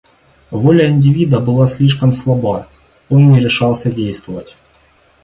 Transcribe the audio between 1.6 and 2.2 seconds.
слишком